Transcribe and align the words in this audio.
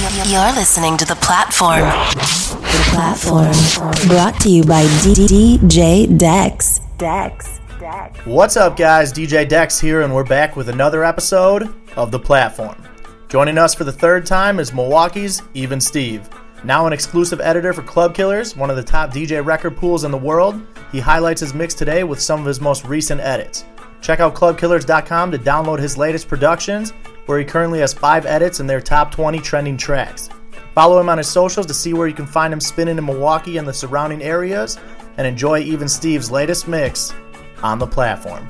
You're 0.00 0.54
listening 0.54 0.96
to 0.96 1.04
The 1.04 1.16
Platform. 1.16 1.80
The 1.80 2.84
Platform. 2.88 4.08
Brought 4.08 4.40
to 4.40 4.48
you 4.48 4.64
by 4.64 4.84
DJ 4.84 6.16
Dex. 6.16 6.80
Dex. 6.96 7.60
Dex. 7.78 8.18
What's 8.24 8.56
up, 8.56 8.78
guys? 8.78 9.12
DJ 9.12 9.46
Dex 9.46 9.78
here, 9.78 10.00
and 10.00 10.14
we're 10.14 10.24
back 10.24 10.56
with 10.56 10.70
another 10.70 11.04
episode 11.04 11.74
of 11.96 12.10
The 12.10 12.18
Platform. 12.18 12.82
Joining 13.28 13.58
us 13.58 13.74
for 13.74 13.84
the 13.84 13.92
third 13.92 14.24
time 14.24 14.58
is 14.58 14.72
Milwaukee's 14.72 15.42
Even 15.52 15.82
Steve. 15.82 16.30
Now 16.64 16.86
an 16.86 16.94
exclusive 16.94 17.42
editor 17.42 17.74
for 17.74 17.82
Club 17.82 18.14
Killers, 18.14 18.56
one 18.56 18.70
of 18.70 18.76
the 18.76 18.82
top 18.82 19.10
DJ 19.10 19.44
record 19.44 19.76
pools 19.76 20.04
in 20.04 20.10
the 20.10 20.16
world, 20.16 20.62
he 20.92 20.98
highlights 20.98 21.42
his 21.42 21.52
mix 21.52 21.74
today 21.74 22.04
with 22.04 22.22
some 22.22 22.40
of 22.40 22.46
his 22.46 22.58
most 22.58 22.86
recent 22.86 23.20
edits. 23.20 23.66
Check 24.00 24.20
out 24.20 24.34
clubkillers.com 24.34 25.30
to 25.30 25.38
download 25.38 25.78
his 25.78 25.98
latest 25.98 26.26
productions 26.26 26.94
where 27.30 27.38
he 27.38 27.44
currently 27.44 27.78
has 27.78 27.94
five 27.94 28.26
edits 28.26 28.58
in 28.58 28.66
their 28.66 28.80
top 28.80 29.12
20 29.12 29.38
trending 29.38 29.76
tracks. 29.76 30.28
Follow 30.74 30.98
him 30.98 31.08
on 31.08 31.16
his 31.16 31.28
socials 31.28 31.64
to 31.64 31.72
see 31.72 31.94
where 31.94 32.08
you 32.08 32.14
can 32.14 32.26
find 32.26 32.52
him 32.52 32.58
spinning 32.58 32.98
in 32.98 33.04
Milwaukee 33.06 33.56
and 33.56 33.68
the 33.68 33.72
surrounding 33.72 34.20
areas, 34.20 34.80
and 35.16 35.24
enjoy 35.24 35.60
even 35.60 35.88
Steve's 35.88 36.28
latest 36.28 36.66
mix 36.66 37.14
on 37.62 37.78
the 37.78 37.86
platform. 37.86 38.48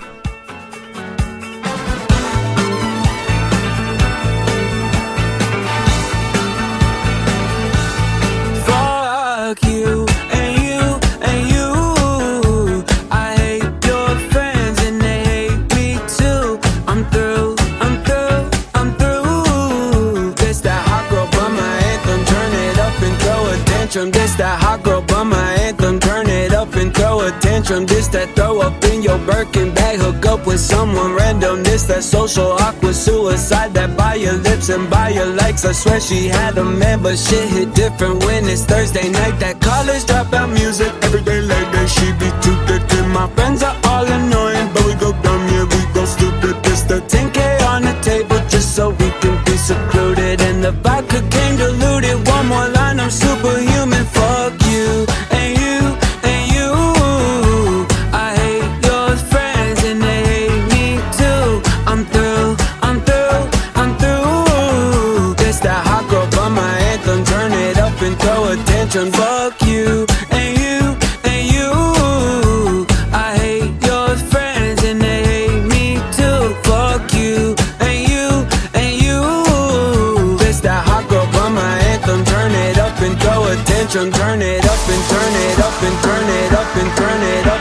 This 27.71 28.09
that 28.09 28.35
throw 28.35 28.61
up 28.61 28.83
in 28.85 29.01
your 29.01 29.19
Birkin 29.19 29.73
bag. 29.73 30.01
Hook 30.01 30.27
up 30.27 30.45
with 30.45 30.59
someone 30.59 31.15
random. 31.15 31.63
This 31.63 31.85
that 31.85 32.03
social 32.03 32.51
awkward 32.53 32.97
suicide. 32.97 33.75
That 33.75 33.97
buy 33.97 34.17
your 34.17 34.35
lips 34.35 34.69
and 34.71 34.91
buy 34.91 35.11
your 35.11 35.27
likes. 35.27 35.65
I 35.65 35.71
swear 35.71 36.01
she 36.01 36.27
had 36.27 36.59
a 36.59 36.65
man, 36.65 37.01
but 37.01 37.17
shit 37.17 37.49
hit 37.49 37.73
different 37.75 38.25
when 38.25 38.49
it's 38.49 38.65
Thursday 38.65 39.09
night. 39.09 39.39
That 39.39 39.61
college 39.61 40.03
dropout 40.03 40.53
music. 40.53 40.93
Every 41.03 41.23
day 41.23 41.43
like 41.43 41.71
that, 41.73 41.89
she 41.89 42.11
be 42.19 42.31
too 42.43 42.59
good. 42.67 42.81
My 43.21 43.29
friends 43.35 43.63
are 43.63 43.77
all 43.85 44.07
annoying, 44.07 44.71
but 44.73 44.87
we 44.87 44.95
go 44.95 45.13
dumb, 45.21 45.43
yeah, 45.49 45.65
we 45.65 45.81
go 45.93 46.05
stupid. 46.07 46.63
This 46.63 46.83
the 46.83 47.01
10K 47.01 47.61
on 47.67 47.83
the 47.83 47.93
table 48.03 48.39
just 48.49 48.75
so 48.77 48.91
we 48.91 49.11
can 49.21 49.37
be 49.45 49.57
secluded. 49.57 50.41
And 50.41 50.63
the 50.65 50.73
vodka 50.73 51.00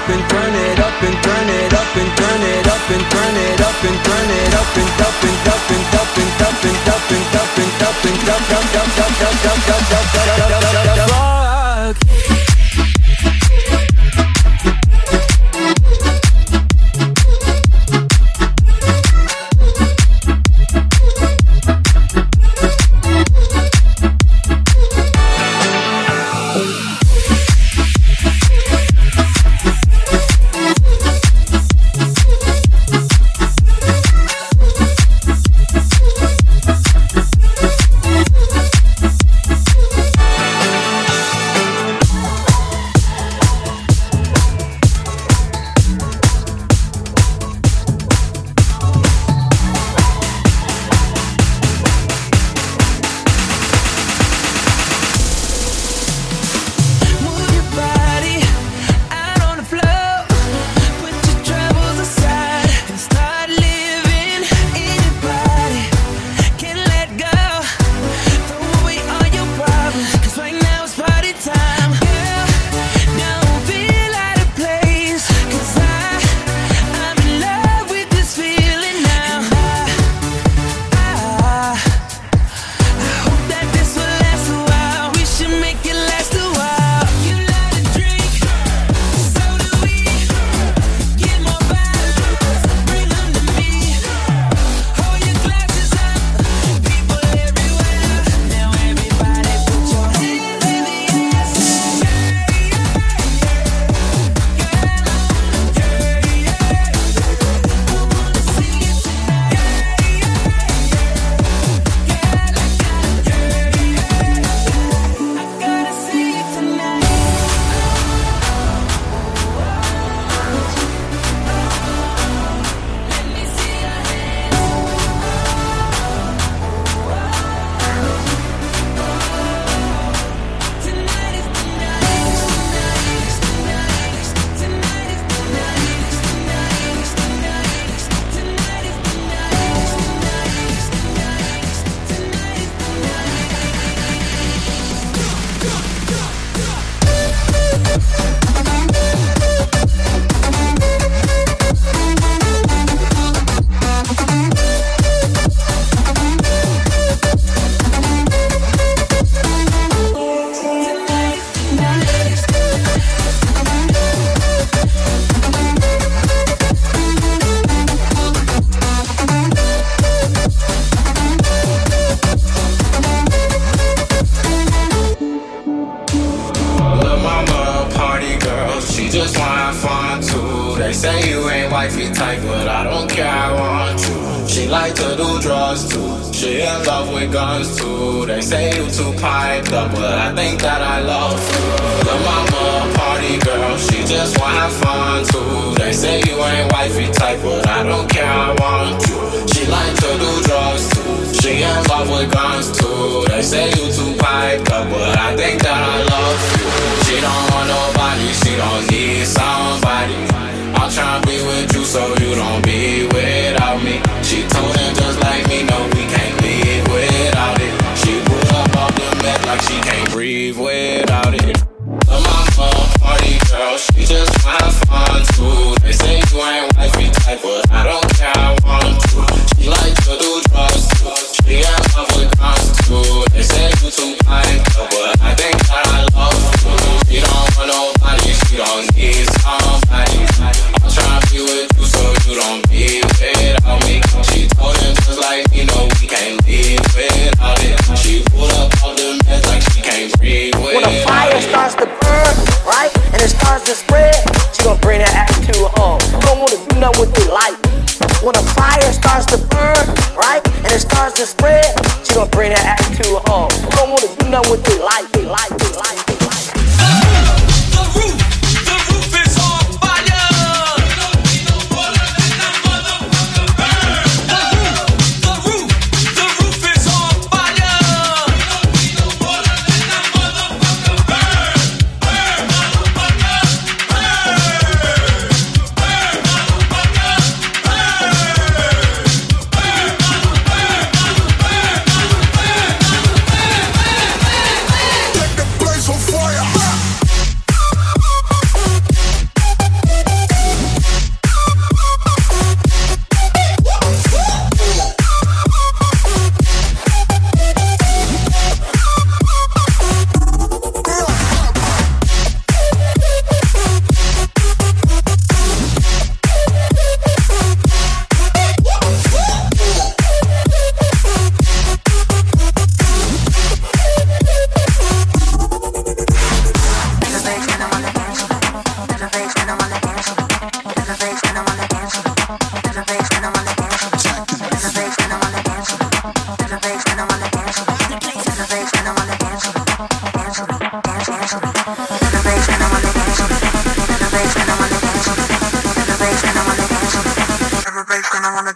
and 0.10 0.30
turn 0.30 0.56
it 0.56 0.80
up 0.80 1.04
and 1.04 1.18
turn 1.24 1.50
it 1.50 1.74
up 1.74 1.96
and 1.96 2.12
turn 2.18 2.42
it 2.42 2.68
up 2.68 2.90
and 2.90 3.06
turn 3.14 3.36
it 3.38 3.62
up 3.62 3.84
and 3.86 3.98
turn 4.06 4.30
it 4.30 4.54
up 4.58 4.78
and 4.78 5.02
up 5.06 5.22
and 5.22 5.40
up 5.46 5.70
and 5.70 5.94
up 5.94 6.10
and 6.10 6.32
up 6.40 6.64
and 6.66 6.80
up 6.90 7.12
and 7.12 7.36
up 7.36 7.58
and 7.60 7.74
up 7.80 8.06
and 8.06 8.10
up 8.10 8.10
and 8.10 8.26
up 8.26 8.50
and 8.50 8.90
up 8.90 9.20
and 9.20 9.46
up 9.46 9.70
and 9.70 10.16
up 10.16 10.19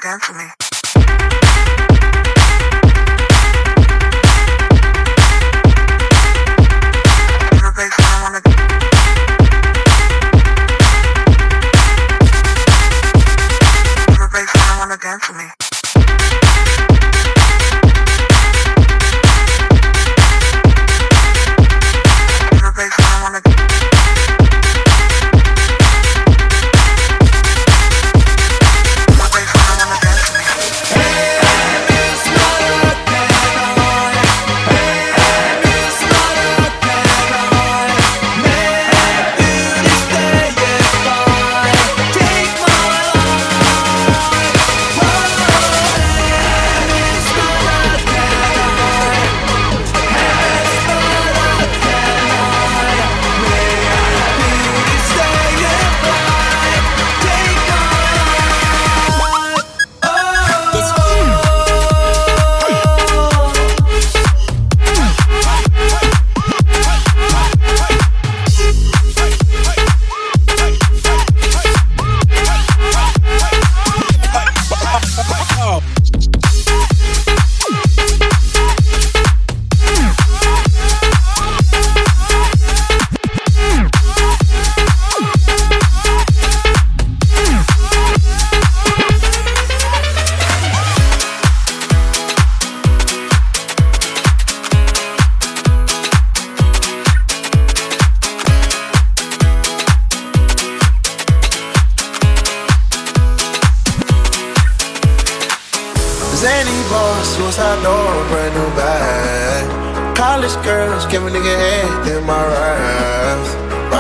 dance 0.04 0.28
with 0.28 0.38
me. 0.38 0.73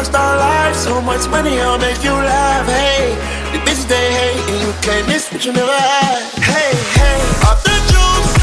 rockstar 0.03 0.37
life. 0.37 0.75
So 0.75 1.01
much 1.01 1.27
money, 1.29 1.59
I'll 1.59 1.77
make 1.77 2.03
you 2.03 2.11
laugh. 2.11 2.67
Hey, 2.67 3.15
the 3.51 3.59
bitches 3.59 3.87
they 3.87 4.11
hate, 4.13 4.49
and 4.49 4.61
you 4.61 4.73
can't 4.81 5.07
miss 5.07 5.31
what 5.31 5.45
you 5.45 5.53
never 5.53 5.71
had. 5.71 6.23
Hey, 6.43 6.75
hey, 6.99 7.19
off 7.47 7.63
the 7.63 7.75
juice, 7.91 8.33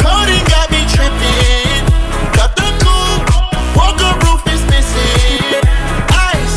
coding 0.00 0.44
got 0.48 0.70
me 0.70 0.80
tripping. 0.88 1.84
Got 2.36 2.56
the 2.56 2.68
coupe, 2.82 3.76
walker 3.76 4.12
roof 4.24 4.42
is 4.48 4.62
missing. 4.72 5.60
Ice, 6.08 6.56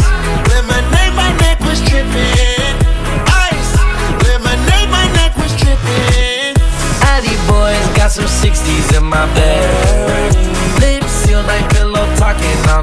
lemonade, 0.49 1.13
my 1.15 1.31
neck 1.43 1.59
was 1.61 1.79
tripping. 1.81 2.75
Ice, 3.27 3.71
lemonade, 4.27 4.89
my 4.89 5.05
neck 5.17 5.35
was 5.37 5.51
tripping. 5.59 6.55
Addy 7.11 7.35
boys 7.51 7.87
got 7.97 8.11
some 8.11 8.25
60s 8.25 8.97
in 8.97 9.03
my 9.03 9.25
bed. 9.35 10.35
Lips 10.79 11.11
sealed 11.11 11.45
like 11.45 11.67
pillow 11.71 12.05
talking. 12.15 12.57
I'm 12.69 12.82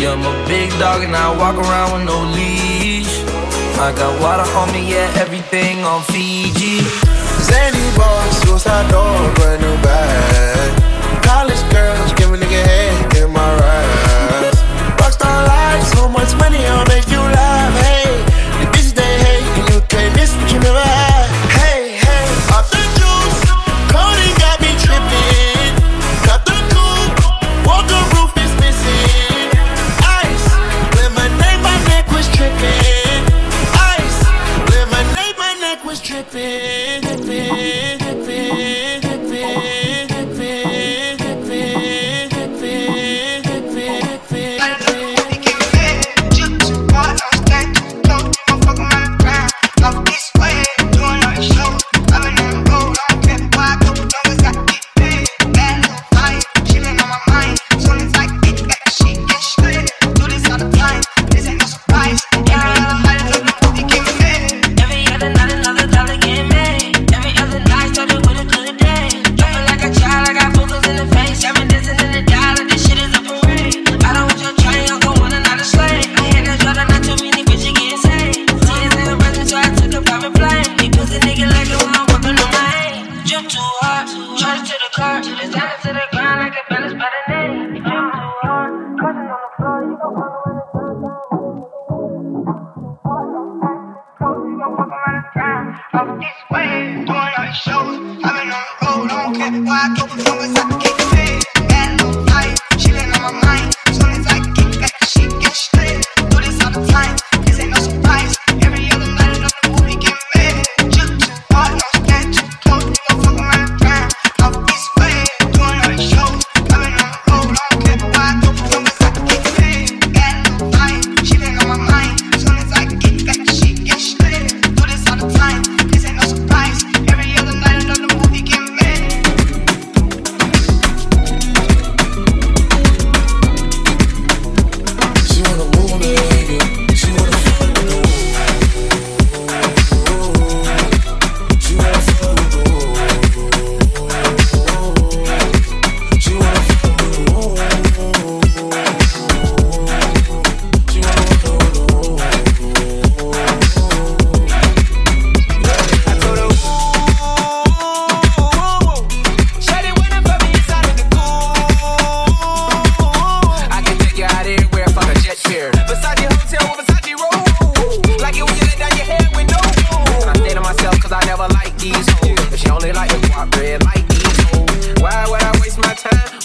Yeah, 0.00 0.12
I'm 0.12 0.24
a 0.24 0.48
big 0.48 0.70
dog 0.78 1.02
and 1.02 1.14
I 1.14 1.28
walk 1.36 1.56
around 1.56 1.92
with 1.92 2.04
no 2.08 2.24
leash. 2.32 3.20
I 3.76 3.92
got 3.92 4.18
water 4.18 4.48
on 4.56 4.72
me, 4.72 4.90
yeah, 4.92 5.12
everything 5.20 5.84
on 5.84 6.02
Fiji. 6.04 6.80
Zanny 7.44 7.84
boss, 7.98 8.40
suicide 8.40 8.90
door, 8.90 9.12
brand 9.34 9.60
new 9.60 9.76
bag. 9.84 11.22
College 11.22 11.60
girls, 11.70 12.14
give 12.14 12.32
a 12.32 12.36
nigga 12.38 12.64
head 12.64 13.12
get 13.12 13.28
my 13.28 13.50
ride. 13.60 14.54
Rockstar 14.96 15.46
life, 15.46 15.84
so 15.92 16.08
much 16.08 16.34
money, 16.36 16.64
I'll 16.64 16.86
make 16.86 17.06
you 17.10 17.20
laugh. 17.20 17.72
Hey, 17.84 18.08
the 18.56 18.70
bitches 18.72 18.94
they 18.94 19.14
hate, 19.24 19.44
and 19.60 19.74
you 19.74 19.80
can't 19.92 20.16
miss 20.16 20.34
what 20.34 20.50
you 20.50 20.60
never 20.60 20.80
had. 20.80 20.99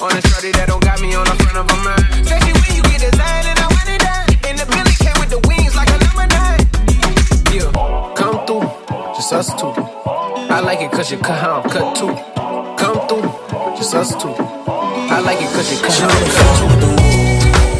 On 0.02 0.12
a 0.12 0.22
shorty 0.28 0.52
that 0.52 0.68
don't 0.68 0.84
got 0.84 1.00
me 1.00 1.16
on 1.16 1.24
the 1.24 1.36
front 1.40 1.56
of 1.56 1.72
a 1.72 1.78
mind. 1.80 2.04
When 2.28 2.44
you 2.76 2.84
get 2.84 3.00
designed 3.00 3.48
and 3.48 3.60
I 3.60 3.68
want 3.72 3.88
it. 3.88 4.04
And 4.44 4.60
the 4.60 4.68
Billy 4.68 4.92
came 5.00 5.16
with 5.24 5.32
the 5.32 5.40
wings 5.48 5.72
like 5.72 5.88
a 5.88 5.96
number 6.04 6.28
nine. 6.36 6.68
Yeah, 7.56 7.72
come 8.12 8.44
through, 8.44 8.68
just 9.16 9.32
us 9.32 9.56
two. 9.56 9.72
I 10.52 10.60
like 10.60 10.82
it 10.82 10.92
cause 10.92 11.10
you 11.12 11.18
cut 11.18 11.40
how 11.40 11.62
I'm 11.62 11.70
cut 11.70 11.96
too. 11.96 12.12
Come 12.76 13.08
through, 13.08 13.32
just 13.80 13.96
us 13.96 14.12
two. 14.20 14.36
I 14.36 15.24
like 15.24 15.40
it 15.40 15.48
cause 15.56 15.72
you 15.72 15.80
cut 15.80 15.96
how 15.96 16.12
I'm 16.12 16.28
cut 16.36 16.52
too. 16.60 16.92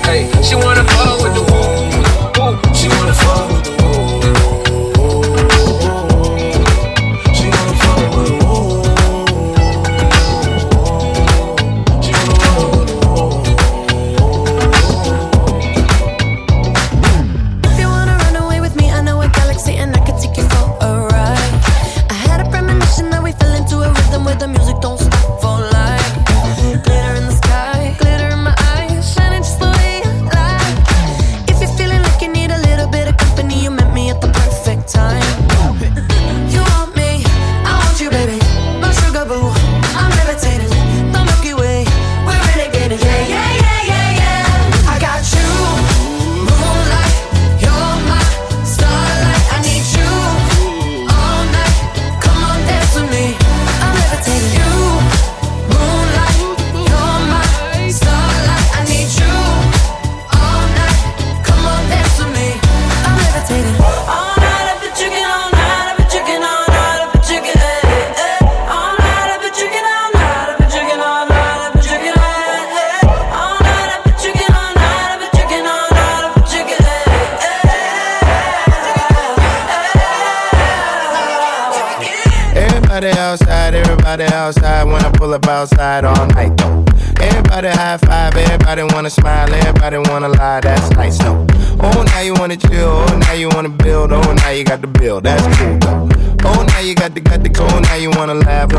Hey, 0.08 0.32
she 0.42 0.56
wanna 0.56 0.88
fuck 0.96 1.20
with 1.20 1.36
the. 1.36 1.44
She 2.74 2.88
wanna 2.88 3.14
fuck 3.14 3.55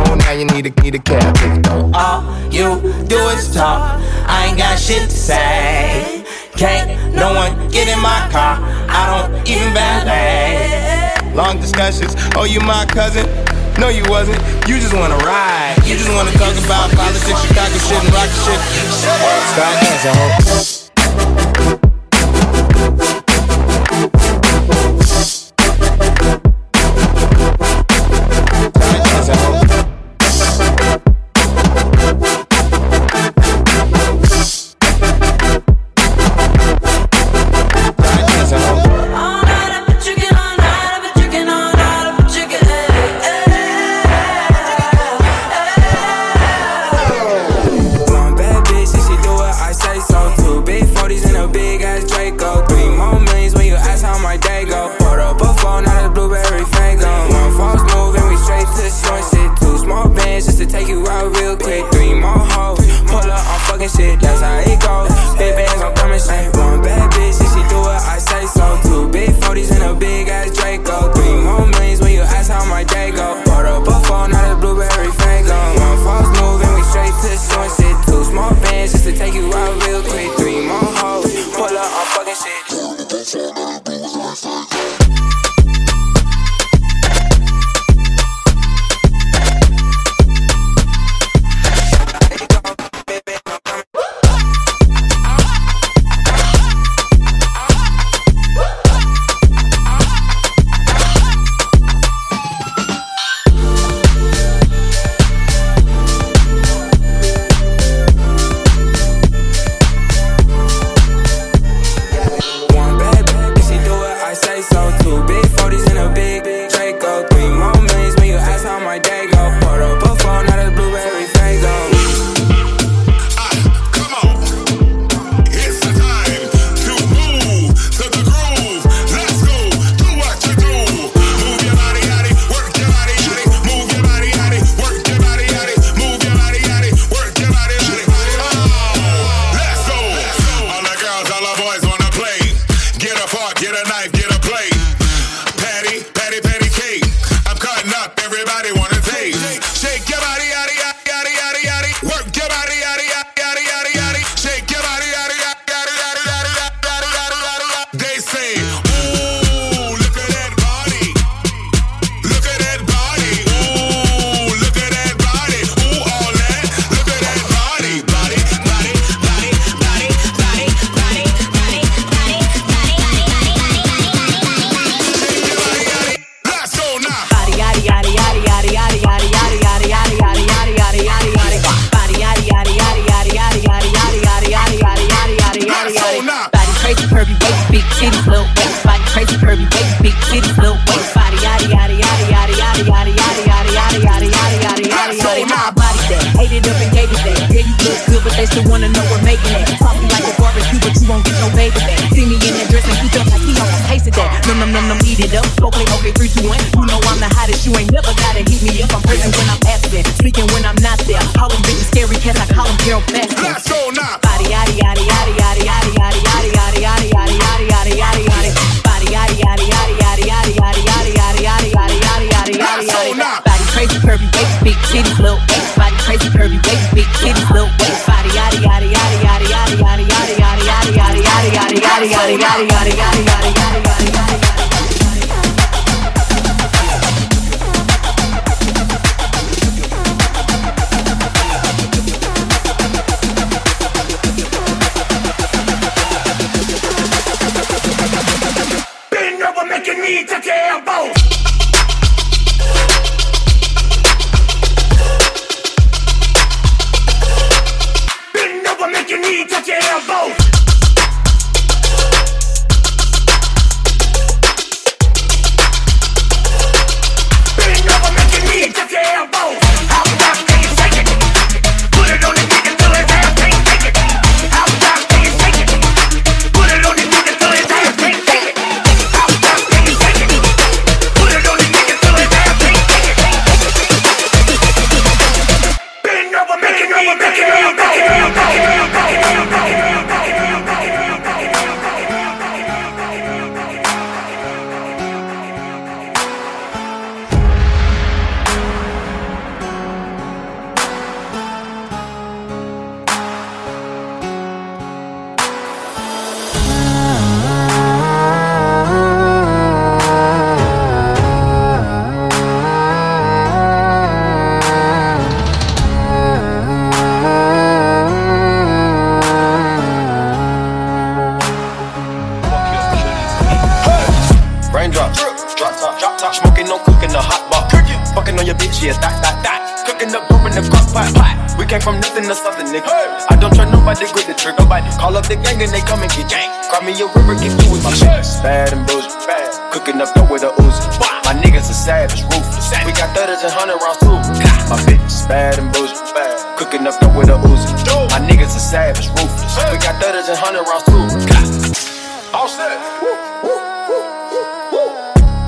now 0.05 0.33
you 0.33 0.45
need 0.47 0.67
a, 0.67 0.71
need 0.83 0.95
a 0.95 0.99
cab. 0.99 1.37
All 1.95 2.23
you 2.50 2.81
do 3.07 3.19
is 3.37 3.55
talk. 3.55 4.00
I 4.26 4.47
ain't 4.49 4.59
got 4.59 4.79
shit 4.79 5.03
to 5.03 5.11
say. 5.11 6.25
Can't 6.57 7.15
no 7.15 7.35
one 7.35 7.69
get 7.71 7.88
in 7.88 8.00
my 8.00 8.29
car. 8.33 8.59
I 8.88 9.29
don't 9.29 9.49
even 9.49 9.73
valet. 9.75 11.35
Long 11.35 11.61
discussions. 11.61 12.15
Oh, 12.35 12.45
you 12.45 12.61
my 12.61 12.87
cousin? 12.87 13.26
No, 13.79 13.88
you 13.88 14.03
wasn't. 14.09 14.38
You 14.67 14.79
just 14.81 14.95
wanna 14.95 15.19
ride. 15.19 15.76
You 15.85 15.97
just 15.97 16.09
wanna 16.11 16.33
talk 16.33 16.57
about 16.65 16.91
politics, 16.93 17.43
Chicago 17.47 17.76
shit, 17.76 18.03
and 18.03 18.15
rock 18.15 18.31
shit. 18.45 18.61
Stop 19.53 19.75
dancing, 19.83 20.87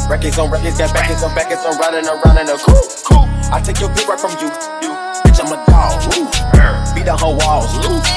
Records 0.08 0.38
on 0.38 0.50
records, 0.50 0.78
got 0.80 0.88
backers 0.96 1.22
on 1.22 1.34
backers, 1.36 1.60
I'm 1.68 1.76
riding 1.76 2.08
around 2.08 2.40
in 2.40 2.48
a 2.48 2.56
coupe. 2.56 2.80
Cool. 3.04 3.28
I 3.52 3.60
take 3.60 3.76
your 3.76 3.92
bitch 3.92 4.08
right 4.08 4.16
from 4.16 4.32
you. 4.40 4.48
You. 4.80 4.96
Bitch, 5.20 5.36
I'm 5.36 5.52
a 5.52 5.60
dog. 5.68 6.00
Woo. 6.16 6.24
Beat 6.96 7.04
down 7.04 7.20
her 7.20 7.28
walls. 7.28 7.76
Loose. 7.84 8.08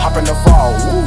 Hop 0.00 0.16
in 0.16 0.24
the 0.24 0.32
fall. 0.40 0.72
Woo. 0.88 1.04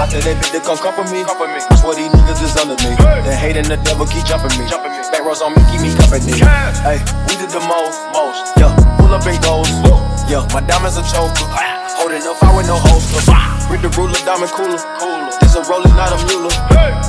I 0.00 0.08
tell 0.08 0.24
that 0.24 0.40
bitch 0.40 0.56
to 0.56 0.60
come 0.64 0.80
comfort 0.80 1.12
me. 1.12 1.20
I 1.20 1.76
swear 1.76 2.00
these 2.00 2.08
niggas 2.16 2.40
is 2.40 2.56
under 2.56 2.80
me. 2.80 2.96
The 3.28 3.36
hate 3.36 3.60
and 3.60 3.68
the 3.68 3.76
devil 3.84 4.08
keep 4.08 4.24
jumping 4.24 4.56
me. 4.56 4.64
Jumping 4.72 4.88
me. 4.88 5.04
Back 5.12 5.20
rows 5.20 5.44
on 5.44 5.52
me, 5.52 5.60
keep 5.68 5.84
me 5.84 5.92
company. 6.00 6.32
Hey, 6.80 7.04
we 7.28 7.36
did 7.36 7.52
the 7.52 7.60
most, 7.60 8.00
most. 8.16 8.56
Yeah, 8.56 8.72
pull 8.96 9.12
up 9.12 9.28
and 9.28 9.36
goes. 9.44 9.68
Yeah, 10.32 10.48
my 10.56 10.64
diamonds 10.64 10.96
a 10.96 11.04
choker. 11.04 11.77
Holding 11.98 12.22
up, 12.30 12.38
I 12.42 12.54
with 12.54 12.70
no 12.70 12.78
holster. 12.78 13.18
Read 13.68 13.82
the 13.82 13.90
ruler, 13.98 14.16
diamond 14.24 14.54
cooler. 14.54 14.78
Cooler. 15.02 15.34
This 15.42 15.58
a 15.58 15.62
roller, 15.66 15.90
not 15.92 16.14
a 16.14 16.18
mule. 16.30 16.48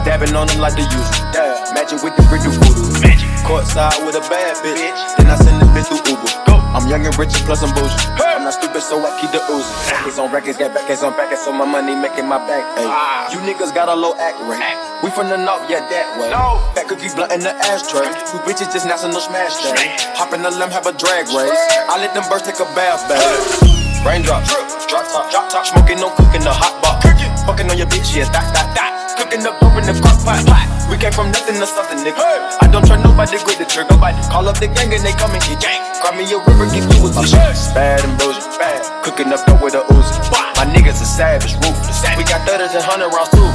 Dabbing 0.04 0.36
on 0.36 0.49
them 0.49 0.60
like 0.60 0.75
the 0.75 0.84
usual. 0.84 1.06
Yeah. 1.32 1.56
Magic 1.78 2.02
with 2.04 2.17
the 2.17 2.25
brick 2.28 2.43
do 2.43 2.52
voodoo. 2.52 2.89
Magic. 2.99 3.30
Courtside 3.47 4.02
with 4.04 4.19
a 4.19 4.23
bad 4.28 4.58
bitch. 4.60 4.99
Then 5.15 5.32
I 5.32 5.38
send 5.38 5.62
the 5.62 5.69
bitch 5.71 5.88
through 5.88 6.04
Uber. 6.04 6.34
Go. 6.49 6.60
I'm 6.73 6.86
young 6.89 7.06
and 7.06 7.15
rich 7.17 7.34
and 7.38 7.45
plus 7.47 7.63
I'm 7.63 7.71
bougie. 7.71 7.95
I'm 8.19 8.43
not 8.43 8.54
stupid, 8.54 8.82
so 8.82 8.99
I 8.99 9.13
keep 9.21 9.32
the 9.32 9.41
oozing. 9.47 9.78
Records 9.93 10.19
on 10.19 10.32
records, 10.34 10.58
got 10.58 10.73
backers 10.73 11.02
on 11.02 11.13
backers, 11.13 11.39
so 11.41 11.54
my 11.54 11.65
money 11.65 11.95
making 11.95 12.28
my 12.28 12.38
back. 12.43 12.65
Ay. 12.78 13.32
You 13.32 13.39
niggas 13.45 13.73
got 13.73 13.88
a 13.89 13.95
low 13.95 14.13
act 14.19 14.38
rate. 14.45 14.62
We 15.02 15.10
from 15.15 15.30
the 15.30 15.38
north, 15.38 15.69
yeah, 15.69 15.80
that 15.80 16.19
way. 16.19 16.30
No. 16.30 16.60
Fat 16.75 16.89
cookie 16.89 17.10
blunt 17.15 17.32
in 17.32 17.39
the 17.39 17.56
ashtray. 17.71 18.10
Two 18.28 18.41
bitches 18.43 18.69
just 18.73 18.86
national 18.86 19.21
smash 19.21 19.56
day. 19.63 19.95
Hop 20.19 20.34
in 20.34 20.41
the 20.43 20.52
limb, 20.52 20.69
have 20.69 20.86
a 20.86 20.93
drag 20.93 21.25
race. 21.32 21.63
I 21.88 21.97
let 22.04 22.13
them 22.13 22.28
birds 22.28 22.43
take 22.43 22.60
a 22.60 22.67
bath 22.75 23.08
bath. 23.08 23.79
Raindrop, 24.05 24.43
drop 24.88 25.05
top, 25.12 25.31
drop 25.31 25.49
top, 25.49 25.65
smoking, 25.65 25.99
no 25.99 26.09
cooking, 26.15 26.41
the 26.41 26.53
hot 26.53 26.81
box. 26.81 27.03
Fucking 27.49 27.69
on 27.69 27.77
your 27.77 27.88
bitch, 27.88 28.15
yeah, 28.15 28.29
that, 28.29 28.45
that, 28.53 28.71
that. 28.77 28.91
Cooking 29.19 29.41
up, 29.43 29.59
dope 29.59 29.75
in 29.75 29.83
the 29.83 29.97
crock 29.99 30.21
pot. 30.23 30.39
We 30.88 30.95
came 30.97 31.12
from 31.12 31.33
nothing 31.33 31.59
to 31.59 31.67
something, 31.67 31.99
nigga. 32.01 32.21
I 32.62 32.69
don't 32.71 32.85
trust 32.85 33.03
nobody, 33.03 33.35
grip 33.43 33.59
the 33.59 33.67
trigger. 33.67 33.91
Nobody 33.91 34.21
call 34.31 34.47
up 34.47 34.57
the 34.62 34.71
gang 34.71 34.93
and 34.93 35.03
they 35.03 35.12
come 35.17 35.33
and 35.35 35.43
get 35.43 35.59
gang. 35.59 35.81
Grab 35.99 36.15
me 36.15 36.23
a 36.31 36.39
river, 36.39 36.65
get 36.71 36.88
you 36.88 37.01
with 37.03 37.17
my 37.17 37.25
shit. 37.25 37.41
Bad 37.75 38.05
and 38.05 38.15
bullshit, 38.15 38.47
bad. 38.55 38.85
Cooking 39.03 39.33
up 39.33 39.43
dope 39.49 39.59
with 39.59 39.75
a 39.75 39.83
Uzi. 39.91 40.15
My 40.55 40.65
niggas 40.69 41.03
are 41.03 41.09
savage, 41.09 41.59
ruthless. 41.59 42.05
We 42.15 42.23
got 42.23 42.45
thudders 42.47 42.71
and 42.71 42.85
hundred 42.85 43.12
rounds 43.12 43.33
too. 43.35 43.49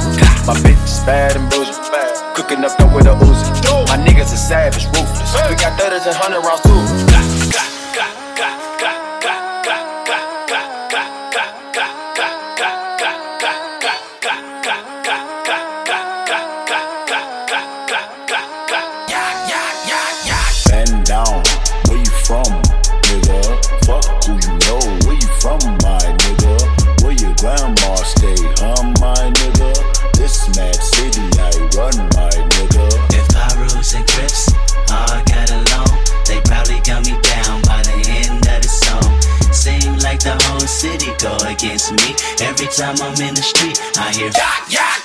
My 0.45 0.53
bitch 0.61 0.77
is 0.85 1.01
bad 1.07 1.33
and 1.33 1.49
bullshit, 1.49 1.79
bad. 1.89 2.13
Cooking 2.35 2.61
up 2.61 2.77
dope 2.77 2.93
with 2.93 3.09
a 3.09 3.15
Uzi. 3.17 3.49
My 3.89 3.97
niggas 3.97 4.29
are 4.29 4.39
savage, 4.39 4.85
ruthless. 4.93 5.33
We 5.49 5.55
got 5.57 5.73
thudders 5.79 6.05
and 6.05 6.15
hundred 6.15 6.45
rounds 6.45 6.61
too. 6.61 6.75
Every 42.45 42.67
time 42.67 42.95
I'm 43.01 43.19
in 43.21 43.33
the 43.33 43.41
street, 43.41 43.81
I 43.97 44.13
hear 44.13 44.27
yak, 44.27 44.71
yak. 44.71 45.04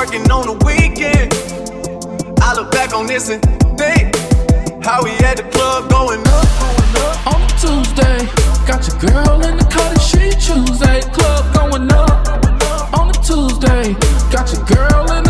working 0.00 0.30
on 0.30 0.46
the 0.46 0.56
weekend, 0.64 1.28
I 2.40 2.54
look 2.54 2.72
back 2.72 2.94
on 2.94 3.06
this 3.06 3.28
and 3.28 3.42
think 3.76 4.16
how 4.82 5.04
we 5.04 5.10
at 5.28 5.36
the 5.36 5.42
club 5.52 5.90
going 5.90 6.24
up. 6.24 6.48
On 7.28 7.40
Tuesday, 7.60 8.24
got 8.64 8.80
your 8.88 8.96
girl 8.96 9.44
in 9.44 9.58
the 9.58 9.68
color 9.68 10.00
she 10.00 10.32
Tuesday. 10.40 11.02
Club 11.12 11.44
going 11.52 11.92
up 11.92 12.16
on 12.96 13.10
a 13.10 13.18
Tuesday. 13.20 13.92
Got 14.32 14.48
your 14.54 14.64
girl 14.64 15.12
in 15.12 15.24
the 15.24 15.29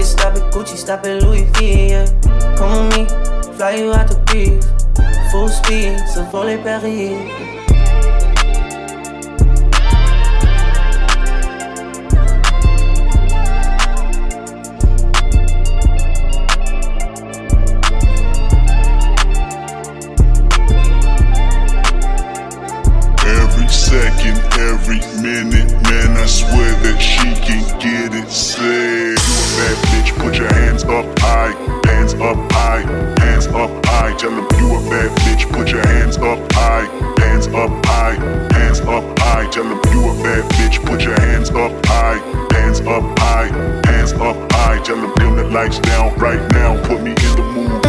Can 0.00 0.06
stop 0.06 0.34
at 0.34 0.50
Gucci, 0.50 0.78
stop 0.78 1.04
at 1.04 1.22
Louis 1.22 1.44
V, 1.58 1.88
yeah. 1.90 2.06
Come 2.56 2.88
with 2.88 2.96
me, 2.96 3.52
fly 3.52 3.72
you 3.72 3.92
out 3.92 4.08
to 4.08 4.16
Greece. 4.28 4.64
Full 5.30 5.48
speed, 5.48 5.98
so 6.08 6.24
for 6.30 6.46
les 6.46 6.56
Paris. 6.56 7.59
Minute, 25.22 25.70
man, 25.84 26.16
I 26.16 26.26
swear 26.26 26.72
that 26.84 26.98
she 26.98 27.28
can 27.44 27.62
get 27.78 28.14
it 28.14 28.30
said. 28.30 29.16
You 29.20 29.36
a 29.36 29.46
bad 29.56 29.76
bitch, 29.88 30.10
put 30.18 30.36
your 30.36 30.52
hands 30.52 30.84
up 30.84 31.06
high, 31.18 31.52
hands 31.86 32.14
up 32.14 32.52
high, 32.52 32.82
hands 33.20 33.46
up 33.48 33.84
high. 33.86 34.16
Tell 34.16 34.30
them 34.30 34.48
you 34.58 34.76
a 34.76 34.80
bad 34.88 35.10
bitch, 35.20 35.50
put 35.52 35.68
your 35.70 35.86
hands 35.86 36.16
up 36.16 36.40
high, 36.52 36.86
hands 37.20 37.46
up 37.48 37.70
high, 37.86 38.16
hands 38.56 38.80
up 38.80 39.18
high. 39.18 39.46
Tell 39.50 39.64
them 39.64 39.80
you 39.92 40.10
a 40.10 40.14
bad 40.22 40.44
bitch, 40.56 40.84
put 40.84 41.02
your 41.02 41.18
hands 41.20 41.50
up 41.50 41.72
high, 41.86 42.18
hands 42.56 42.80
up 42.80 43.18
high, 43.18 43.48
hands 43.86 44.12
up 44.12 44.52
high. 44.52 44.78
Tell 44.82 44.96
them 44.96 45.12
dim 45.16 45.36
the 45.36 45.44
lights 45.44 45.78
down 45.80 46.16
right 46.18 46.40
now, 46.52 46.80
put 46.86 47.02
me 47.02 47.10
in 47.12 47.32
the 47.36 47.44
mood. 47.54 47.86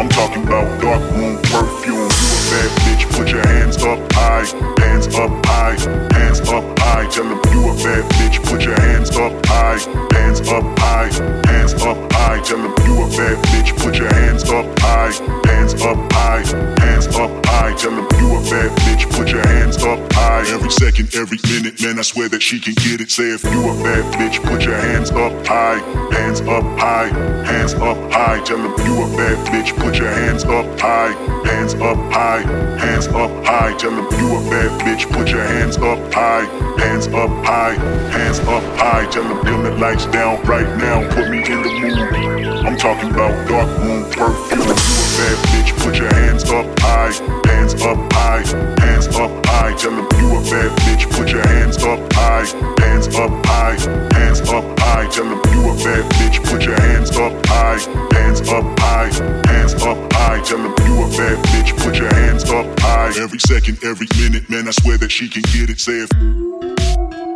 I'm 0.00 0.08
talking 0.08 0.44
about 0.44 0.80
dark 0.80 1.02
room 1.12 1.36
perfume. 1.44 2.08
You 2.08 2.28
a 2.32 2.40
bad 2.48 2.70
bitch, 2.84 2.99
put 3.20 3.32
your 3.32 3.46
hands 3.48 3.76
up 3.82 4.12
high, 4.14 4.46
hands 4.78 5.06
up 5.08 5.44
high, 5.44 5.76
hands 6.14 6.40
up 6.40 6.64
high. 6.78 6.79
Tell 7.10 7.24
them 7.24 7.40
you 7.52 7.68
a 7.68 7.74
bad 7.74 8.04
bitch, 8.12 8.40
put 8.44 8.62
your 8.62 8.78
hands 8.80 9.10
up 9.16 9.44
high, 9.46 9.78
hands 10.14 10.40
up 10.42 10.62
high, 10.78 11.10
hands 11.50 11.74
up 11.74 12.12
high. 12.12 12.40
Tell 12.40 12.58
them 12.58 12.72
you 12.86 13.02
a 13.02 13.08
bad 13.08 13.44
bitch, 13.46 13.76
put 13.82 13.96
your 13.96 14.08
hands 14.14 14.44
up 14.44 14.78
high, 14.78 15.10
hands 15.44 15.74
up 15.82 16.12
high, 16.12 16.44
hands 16.78 17.08
up 17.08 17.44
high. 17.46 17.74
Tell 17.74 17.90
them 17.90 18.06
you 18.20 18.36
a 18.36 18.40
bad 18.48 18.70
bitch, 18.86 19.10
put 19.10 19.28
your 19.28 19.44
hands 19.44 19.82
up 19.82 20.00
high. 20.12 20.46
Every 20.54 20.70
second, 20.70 21.12
every 21.16 21.38
minute, 21.50 21.82
man, 21.82 21.98
I 21.98 22.02
swear 22.02 22.28
that 22.28 22.42
she 22.42 22.60
can 22.60 22.74
get 22.74 23.00
it. 23.00 23.10
Say 23.10 23.34
if 23.34 23.42
you 23.42 23.58
a 23.58 23.74
bad 23.82 24.06
bitch, 24.14 24.40
put 24.44 24.62
your 24.62 24.76
hands 24.76 25.10
up 25.10 25.34
high, 25.44 25.78
hands 26.14 26.40
up 26.42 26.64
high, 26.78 27.08
hands 27.44 27.74
up 27.74 27.98
high. 28.12 28.40
Tell 28.44 28.58
them 28.58 28.74
you 28.86 29.02
a 29.02 29.16
bad 29.16 29.36
bitch, 29.48 29.76
put 29.76 29.96
your 29.96 30.10
hands 30.10 30.44
up 30.44 30.78
high, 30.78 31.12
hands 31.44 31.74
up 31.74 31.98
high, 32.12 32.42
hands 32.78 33.08
up 33.08 33.44
high. 33.44 33.76
Tell 33.76 33.90
them 33.90 34.06
you 34.20 34.36
a 34.36 34.50
bad 34.50 34.80
bitch, 34.82 35.10
put 35.10 35.28
your 35.28 35.42
hands 35.42 35.76
up 35.76 35.98
high, 36.14 36.44
hands 36.78 36.99
up 37.08 37.30
high, 37.44 37.74
hands 38.10 38.40
up 38.40 38.62
high. 38.76 39.06
Tell 39.10 39.22
them 39.22 39.44
dim 39.44 39.62
the 39.62 39.70
lights 39.78 40.06
down 40.06 40.42
right 40.42 40.76
now, 40.78 41.08
put 41.14 41.30
me 41.30 41.38
in 41.38 41.62
the 41.62 41.68
mood. 41.80 42.66
I'm 42.66 42.76
talking 42.76 43.10
about 43.10 43.48
dark 43.48 43.68
room 43.78 44.10
perfume. 44.10 45.09
Bad 45.20 45.38
bitch, 45.52 45.76
put 45.84 45.98
your 45.98 46.08
hands 46.14 46.44
up 46.44 46.64
high, 46.80 47.12
hands 47.44 47.74
up 47.74 48.12
high, 48.14 48.40
hands 48.80 49.06
up 49.08 49.44
high. 49.44 49.74
Tell 49.76 49.90
them 49.90 50.08
you 50.18 50.28
a 50.32 50.40
bad 50.48 50.72
bitch, 50.80 51.10
put 51.10 51.28
your 51.30 51.46
hands 51.46 51.76
up 51.84 52.00
high, 52.14 52.46
hands 52.80 53.06
up 53.08 53.30
high, 53.44 53.76
hands 54.16 54.40
up 54.40 54.80
high. 54.80 55.06
Tell 55.08 55.28
them 55.28 55.42
you 55.52 55.60
a 55.68 55.74
bad 55.84 56.10
bitch, 56.16 56.42
put 56.48 56.62
your 56.64 56.74
hands 56.80 57.10
up 57.18 57.46
high, 57.46 57.78
hands 58.16 58.40
up 58.48 58.64
high, 58.80 59.12
hands 59.44 59.74
up 59.74 60.12
high. 60.14 60.40
Tell 60.40 60.56
them 60.56 60.74
you 60.86 61.04
a 61.04 61.08
bad 61.12 61.36
bitch, 61.52 61.76
put 61.84 61.96
your 61.96 62.08
hands 62.14 62.44
up 62.50 62.80
high. 62.80 63.12
Every 63.20 63.40
second, 63.40 63.84
every 63.84 64.08
minute, 64.16 64.48
man, 64.48 64.68
I 64.68 64.70
swear 64.70 64.96
that 64.96 65.12
she 65.12 65.28
can 65.28 65.42
get 65.52 65.68
it. 65.68 65.80
Say 65.80 66.00
if 66.00 67.29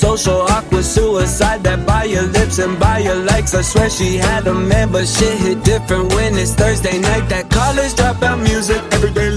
social 0.00 0.40
awkward 0.54 0.84
suicide 0.84 1.62
that 1.62 1.86
by 1.86 2.04
your 2.04 2.22
lips 2.22 2.58
and 2.58 2.80
by 2.80 2.98
your 3.00 3.16
likes. 3.16 3.54
I 3.54 3.60
swear 3.60 3.90
she 3.90 4.16
had 4.16 4.46
a 4.46 4.54
man, 4.54 4.90
but 4.90 5.06
shit 5.06 5.36
hit 5.38 5.62
different 5.62 6.14
when 6.14 6.38
it's 6.38 6.54
Thursday 6.54 6.98
night. 6.98 7.28
That 7.28 7.50
college 7.50 7.92
dropout 7.98 8.42
music 8.42 8.80
every 8.92 9.12
day. 9.12 9.29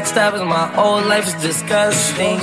backstabbing. 0.00 0.46
My 0.46 0.66
whole 0.68 1.02
life 1.02 1.26
is 1.26 1.34
disgusting. 1.34 2.38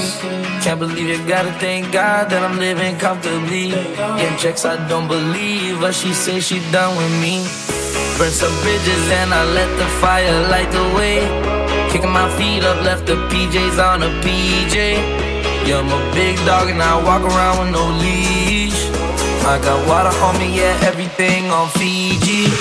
Can't 0.61 0.79
believe 0.79 1.07
you 1.09 1.27
gotta 1.27 1.51
thank 1.53 1.91
God 1.91 2.29
that 2.29 2.43
I'm 2.43 2.57
living 2.59 2.97
comfortably. 2.97 3.69
Getting 3.69 4.37
checks, 4.37 4.65
I 4.65 4.75
don't 4.87 5.07
believe, 5.07 5.79
but 5.79 5.93
she 5.93 6.13
says 6.13 6.45
she 6.45 6.59
done 6.71 6.95
with 6.97 7.13
me. 7.21 7.45
Burn 8.17 8.31
some 8.31 8.53
bridges 8.61 9.03
and 9.19 9.33
I 9.33 9.43
let 9.57 9.69
the 9.77 9.87
fire 10.01 10.37
light 10.49 10.71
the 10.71 10.85
way. 10.97 11.17
Kicking 11.91 12.11
my 12.11 12.29
feet 12.37 12.63
up, 12.63 12.83
left 12.83 13.05
the 13.05 13.15
PJs 13.29 13.77
on 13.81 14.03
a 14.03 14.11
PJ. 14.21 14.75
Yeah, 15.67 15.79
I'm 15.79 15.89
a 15.89 16.01
big 16.13 16.37
dog 16.45 16.69
and 16.69 16.81
I 16.81 16.95
walk 17.03 17.23
around 17.23 17.59
with 17.59 17.71
no 17.71 17.85
leash. 18.03 18.79
I 19.45 19.59
got 19.63 19.79
water 19.87 20.13
on 20.25 20.37
me, 20.39 20.57
yeah, 20.57 20.77
everything 20.83 21.49
on 21.49 21.69
Fiji. 21.69 22.51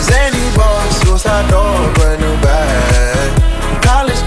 Zany 0.00 0.56
boss, 0.56 1.00
suicidal, 1.02 1.92
brand 1.94 2.20
new 2.20 2.36
bag. 2.42 3.30
College 3.82 4.22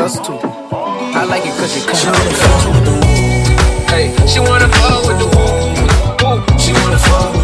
us 0.00 0.18
two. 0.26 0.32
I 0.32 1.24
like 1.24 1.44
it 1.44 1.54
cause 1.58 1.76
you 1.76 1.82
come. 1.84 1.96
She 1.96 2.06
wanna 2.06 2.34
fuck 2.40 2.74
with 2.74 2.84
the. 2.86 2.94
Hey, 3.92 4.26
she 4.26 4.40
wanna 4.40 4.68
fuck 4.68 5.06
with 5.06 5.18
the. 5.18 6.58
She 6.58 6.72
wanna 6.72 6.98
fuck 6.98 7.39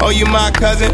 Oh, 0.00 0.08
you 0.08 0.24
my 0.24 0.50
cousin? 0.52 0.90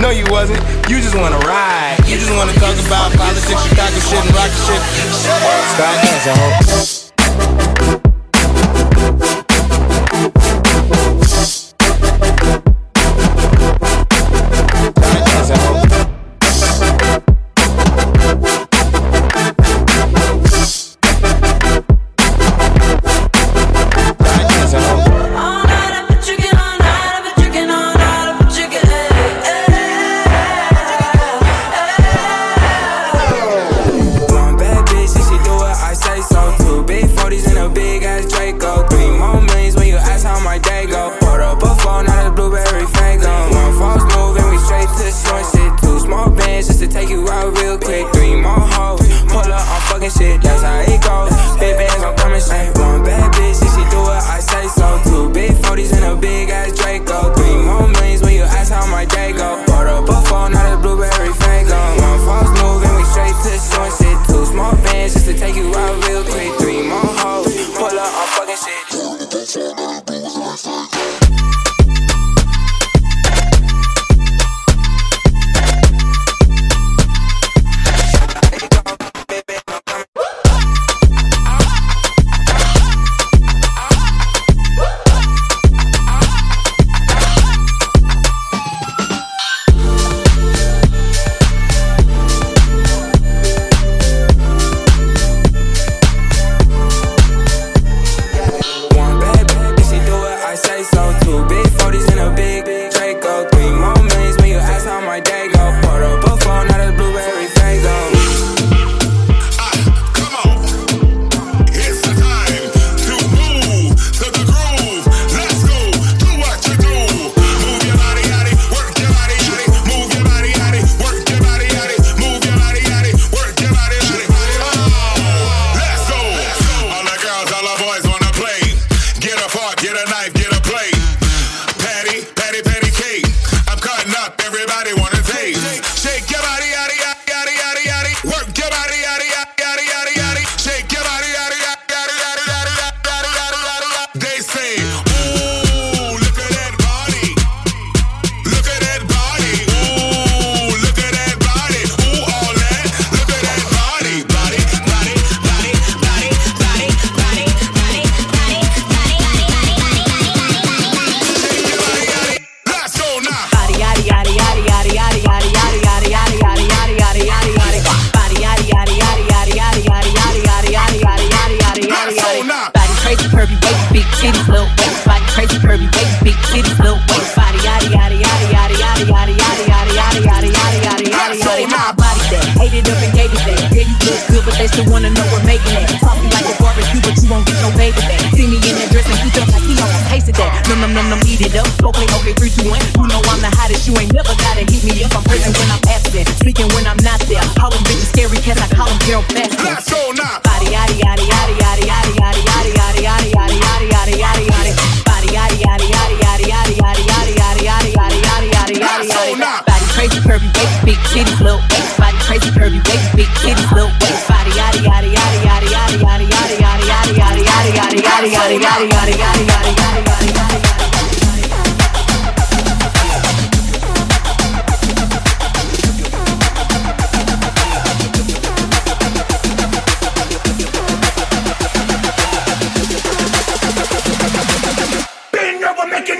No, 0.00 0.08
you 0.08 0.24
wasn't. 0.30 0.60
You 0.88 0.96
just 0.98 1.14
wanna 1.14 1.36
ride. 1.40 1.98
You 2.06 2.16
just 2.16 2.34
wanna 2.34 2.54
talk 2.54 2.74
about 2.86 3.12
politics, 3.12 3.68
Chicago 3.68 3.98
shit, 4.00 4.24
and 4.24 4.34
rock 4.34 4.50
shit. 4.64 4.80
Stop 5.12 5.42
asking, 5.42 6.97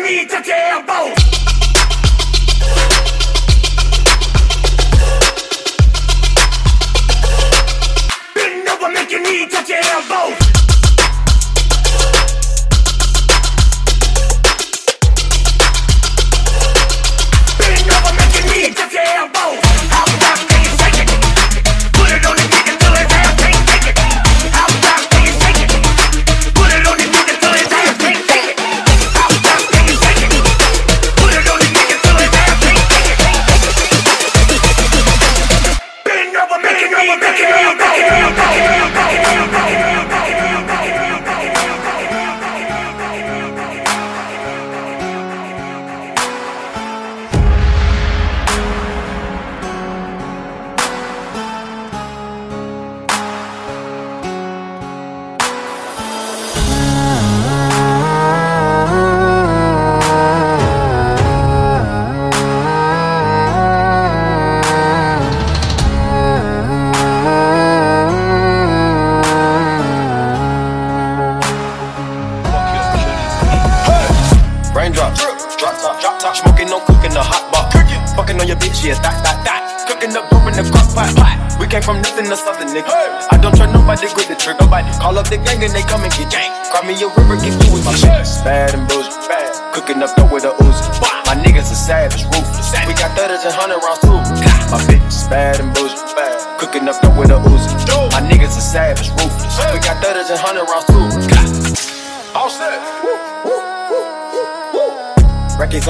need 0.09 0.31
to 0.31 0.41
both. 0.87 1.18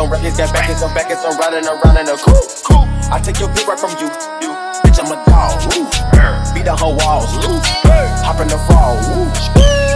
Records 0.09 0.41
on 0.41 0.41
records, 0.41 0.41
got 0.41 0.55
backers 0.57 0.83
on 0.83 0.95
backers, 0.97 1.21
I'm 1.21 1.37
riding 1.37 1.69
around 1.69 1.97
in 2.01 2.09
a 2.09 2.17
coupe. 2.17 2.65
Cool. 2.65 2.89
I 3.13 3.21
take 3.21 3.41
your 3.41 3.53
bitch 3.53 3.69
right 3.69 3.77
from 3.77 3.93
you. 4.01 4.09
You. 4.41 4.57
Bitch, 4.81 4.97
I'm 4.97 5.13
a 5.13 5.21
dog. 5.29 5.61
Woo. 5.69 5.85
Beat 6.57 6.65
the 6.65 6.73
whole 6.73 6.97
walls. 6.97 7.29
Loose. 7.45 7.69
Hop 8.25 8.41
in 8.41 8.49
the 8.49 8.57
fall. 8.65 8.97
Woo. 9.13 9.29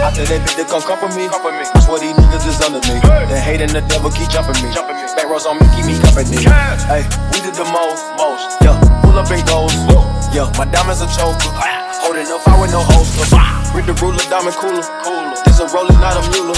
After 0.05 0.21
that 0.21 0.45
bitch, 0.45 0.53
they 0.53 0.65
come 0.69 0.85
come 0.85 1.01
for 1.01 1.09
me. 1.17 1.25
Come 1.33 1.41
for 1.41 1.49
me. 1.49 1.65
I 1.65 1.79
swear 1.81 1.97
these 1.97 2.13
niggas 2.13 2.45
is 2.45 2.61
under 2.61 2.77
me. 2.85 3.01
The 3.01 3.41
hate 3.41 3.61
and 3.61 3.73
the 3.73 3.81
devil 3.89 4.13
keep 4.13 4.29
jumping 4.29 4.61
me. 4.61 4.69
Jumping 4.69 5.01
me. 5.01 5.09
Back 5.17 5.25
rows 5.25 5.49
on 5.49 5.57
me, 5.57 5.65
keep 5.73 5.89
me 5.89 5.97
company. 5.97 6.45
Hey, 6.85 7.09
we 7.33 7.41
did 7.41 7.57
the 7.57 7.65
most. 7.65 8.05
Most. 8.13 8.61
Yeah. 8.61 8.77
Pull 9.01 9.17
up 9.17 9.33
and 9.33 9.41
goes. 9.49 9.73
Yeah, 10.29 10.45
my 10.61 10.69
diamonds 10.69 11.01
a 11.01 11.09
choker. 11.09 11.72
Holding 12.13 12.29
up, 12.29 12.45
I 12.45 12.61
with 12.61 12.69
no 12.69 12.85
holster. 12.93 13.25
Read 13.73 13.89
the 13.89 13.97
ruler, 13.97 14.21
diamond 14.29 14.53
cooler. 14.61 14.85
Cooler. 15.01 15.33
This 15.49 15.57
a 15.57 15.65
roller, 15.73 15.97
not 15.97 16.13
a 16.13 16.21
mule. 16.29 16.53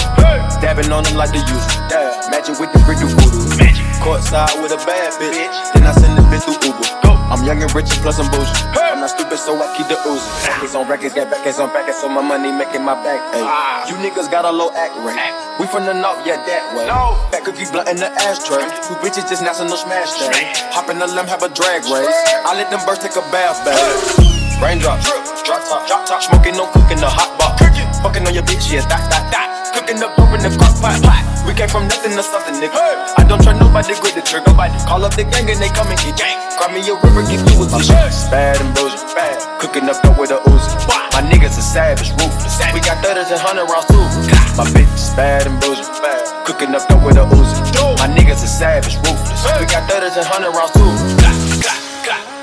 Dabbing 0.60 0.92
on 0.92 1.00
them 1.00 1.16
like 1.16 1.32
the 1.32 1.40
usual. 1.40 1.64
Yeah. 1.88 2.12
Magic 2.28 2.60
with 2.60 2.76
the 2.76 2.80
brick 2.84 3.00
do 3.00 3.08
voodoo. 3.08 3.56
Magic. 3.56 3.80
Courtside 4.04 4.52
with 4.60 4.76
a 4.76 4.80
bad 4.84 5.16
bitch. 5.16 5.56
Then 5.72 5.88
I 5.88 5.96
send 5.96 6.12
the 6.12 6.20
bitch 6.28 6.44
through 6.44 6.60
Uber. 6.60 6.84
Go. 7.00 7.16
I'm 7.32 7.40
young 7.48 7.64
and 7.64 7.72
rich 7.72 7.88
and 7.88 8.04
plus 8.04 8.20
I'm 8.20 8.28
bougie. 8.28 8.52
I'm 8.76 9.00
not 9.00 9.08
stupid, 9.16 9.40
so 9.40 9.56
I 9.56 9.64
keep 9.80 9.88
the 9.88 9.96
oozing. 10.04 10.28
Records 10.44 10.76
on 10.76 10.84
records, 10.92 11.16
got 11.16 11.32
backers 11.32 11.56
on 11.56 11.72
backers, 11.72 12.04
so 12.04 12.12
my 12.12 12.20
money 12.20 12.52
making 12.52 12.84
my 12.84 12.92
back. 13.00 13.24
Ay. 13.32 13.88
You 13.88 13.96
niggas 13.96 14.28
got 14.28 14.44
a 14.44 14.52
low 14.52 14.68
act 14.76 14.92
rate. 15.00 15.16
We 15.56 15.64
from 15.72 15.88
the 15.88 15.96
north, 15.96 16.20
yeah, 16.28 16.36
that 16.36 16.76
way. 16.76 16.84
No. 16.84 17.16
Fat 17.32 17.48
cookie 17.48 17.64
blunt 17.72 17.88
in 17.88 17.96
the 17.96 18.12
ashtray. 18.28 18.60
Two 18.84 18.92
bitches 19.00 19.24
just 19.24 19.40
national 19.40 19.80
smash 19.80 20.20
day. 20.20 20.52
Hop 20.76 20.92
in 20.92 21.00
the 21.00 21.08
limb, 21.08 21.24
have 21.32 21.40
a 21.40 21.48
drag 21.48 21.80
race. 21.88 22.12
I 22.44 22.52
let 22.52 22.68
them 22.68 22.84
birds 22.84 23.00
take 23.00 23.16
a 23.16 23.24
bath, 23.32 23.64
baby. 23.64 24.36
Raindrop, 24.60 25.00
drop 25.46 25.62
top, 25.62 25.86
drop 25.86 26.02
top, 26.04 26.20
smoking, 26.20 26.58
no 26.58 26.66
cooking, 26.74 26.98
the 26.98 27.06
hot 27.06 27.38
box. 27.38 27.62
Fucking 28.02 28.26
on 28.26 28.34
your 28.34 28.42
bitch, 28.42 28.66
yeah, 28.74 28.82
that, 28.90 29.06
that, 29.08 29.30
that. 29.30 29.48
Cooking 29.72 30.02
up 30.02 30.18
dope 30.18 30.34
in 30.34 30.42
the 30.42 30.50
crock 30.58 30.74
pot. 30.82 30.98
We 31.46 31.54
came 31.54 31.70
from 31.70 31.86
nothing 31.86 32.18
to 32.18 32.22
something, 32.26 32.58
nigga. 32.58 32.74
I 32.74 33.22
don't 33.22 33.38
trust 33.38 33.62
nobody, 33.62 33.94
grip 34.02 34.18
the 34.18 34.22
trigger. 34.26 34.50
Nobody 34.50 34.74
call 34.82 35.06
up 35.06 35.14
the 35.14 35.22
gang 35.22 35.46
and 35.46 35.62
they 35.62 35.70
come 35.70 35.86
and 35.86 35.98
get 36.02 36.18
gang. 36.18 36.34
Grab 36.58 36.74
me 36.74 36.82
a 36.82 36.98
river, 36.98 37.22
get 37.30 37.38
you 37.46 37.54
with 37.62 37.70
the 37.70 37.78
shit. 37.78 37.94
Bad 38.28 38.58
and 38.58 38.74
bullshit, 38.74 39.06
bad. 39.14 39.38
Cooking 39.62 39.86
up 39.86 40.02
dope 40.02 40.18
with 40.18 40.34
a 40.34 40.42
Uzi. 40.50 40.74
My 41.14 41.22
niggas 41.22 41.54
are 41.54 41.66
savage, 41.66 42.10
ruthless. 42.18 42.58
We 42.74 42.82
got 42.82 42.98
thudders 42.98 43.30
and 43.30 43.38
hundred 43.38 43.70
rounds 43.70 43.86
too. 43.86 44.02
My 44.58 44.66
bitch 44.74 44.90
is 44.98 45.14
bad 45.14 45.46
and 45.46 45.54
bullshit, 45.62 45.86
bad. 46.02 46.26
Cooking 46.42 46.74
up 46.74 46.82
dope 46.90 47.06
with 47.06 47.22
a 47.22 47.26
Uzi. 47.30 47.54
My 48.02 48.10
niggas 48.10 48.42
are 48.42 48.50
savage, 48.50 48.98
ruthless. 49.06 49.46
We 49.62 49.66
got 49.70 49.86
thudders 49.86 50.18
and 50.18 50.26
hundred 50.26 50.50
rounds 50.50 50.74
too. 50.74 52.35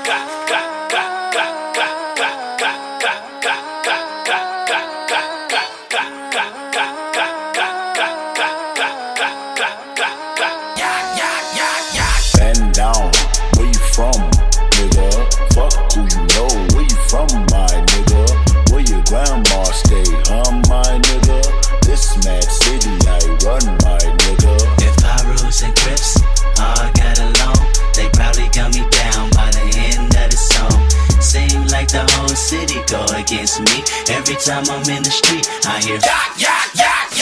Every 34.10 34.36
time 34.36 34.64
I'm 34.68 34.82
in 34.90 35.02
the 35.02 35.10
street, 35.10 35.48
I 35.66 35.80
hear 35.80 35.96
yak, 35.96 36.38
yak, 36.38 36.74
yak. 36.74 37.13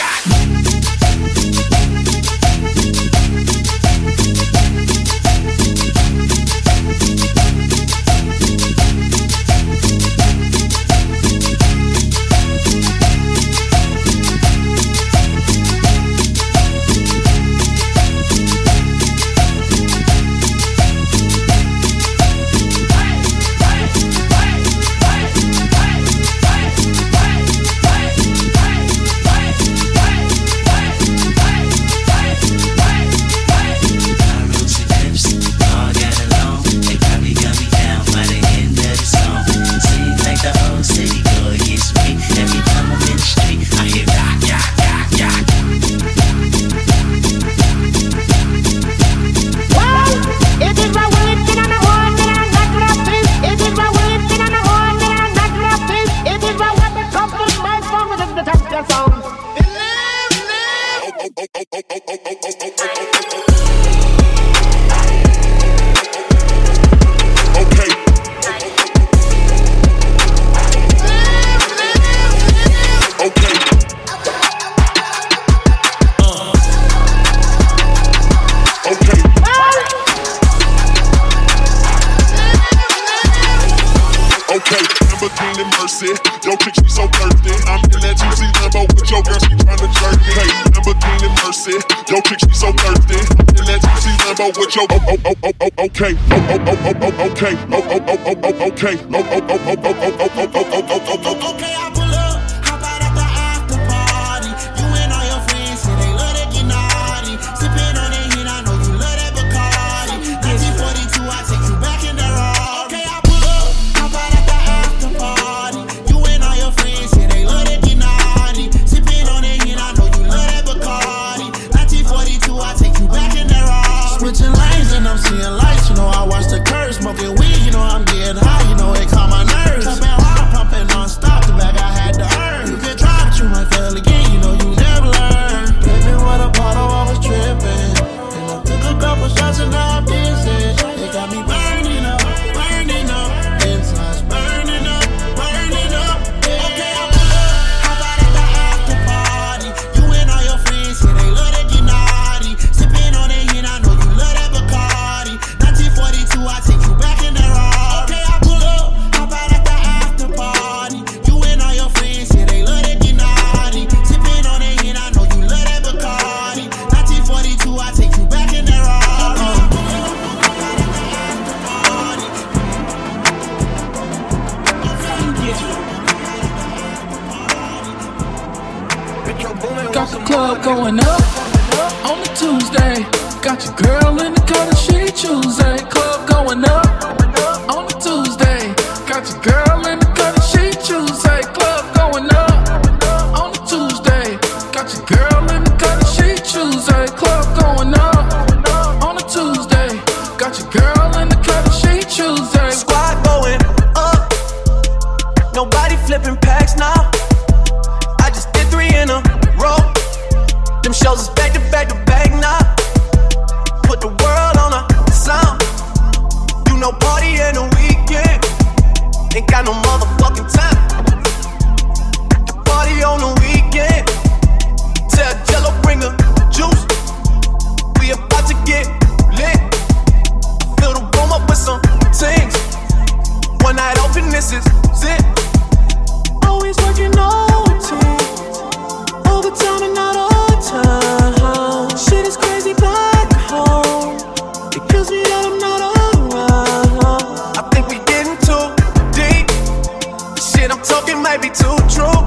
Might 251.32 251.40
be 251.40 251.48
too 251.48 251.76
true. 251.88 252.20